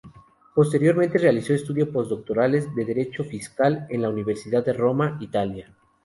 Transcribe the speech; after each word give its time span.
Posteriormente 0.55 1.19
realizó 1.19 1.53
estudios 1.53 1.89
posdoctorales 1.89 2.73
de 2.73 2.85
Derecho 2.85 3.23
Fiscal 3.23 3.85
en 3.91 4.01
la 4.01 4.09
Universidad 4.09 4.65
de 4.65 4.73
Roma, 4.73 5.15
Italia. 5.19 5.75